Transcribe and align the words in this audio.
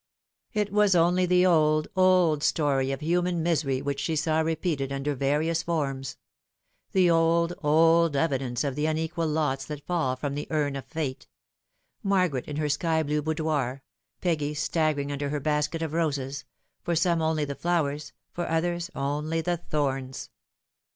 It 0.51 0.71
was 0.71 0.95
only 0.95 1.27
the 1.27 1.45
old, 1.45 1.87
old 1.95 2.41
story 2.41 2.91
of 2.91 3.01
human 3.01 3.43
misery 3.43 3.83
which 3.83 3.99
she 3.99 4.15
saw 4.15 4.39
repeated 4.39 4.91
under 4.91 5.13
various 5.13 5.61
forms; 5.61 6.17
the 6.91 7.07
old, 7.07 7.53
old 7.61 8.15
evidence 8.15 8.63
of 8.63 8.75
the 8.75 8.87
un 8.87 8.97
equal 8.97 9.27
lots 9.27 9.63
that 9.65 9.85
fall 9.85 10.15
from 10.15 10.33
the 10.33 10.47
urn 10.49 10.75
of 10.75 10.85
Fate 10.85 11.27
Margaret 12.01 12.45
in 12.47 12.55
her 12.55 12.67
sky 12.67 13.03
blue 13.03 13.21
boudoir, 13.21 13.83
Peggy 14.21 14.55
staggering 14.55 15.11
under 15.11 15.29
her 15.29 15.39
basket 15.39 15.83
of 15.83 15.93
roses 15.93 16.45
for 16.81 16.95
some 16.95 17.21
only 17.21 17.45
the 17.45 17.53
flowers, 17.53 18.11
for 18.31 18.49
others 18.49 18.89
only 18.95 19.39
the 19.39 19.57
thorns. 19.57 20.31